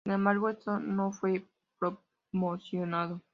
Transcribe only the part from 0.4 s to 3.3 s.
este no fue promocionado.